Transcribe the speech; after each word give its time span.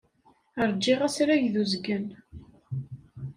Ṛjiɣ 0.69 0.99
asrag 1.07 1.43
d 1.53 1.55
uzgen. 1.61 2.05